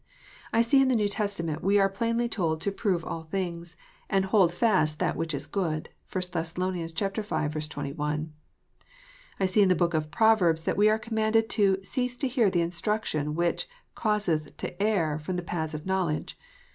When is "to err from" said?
14.57-15.35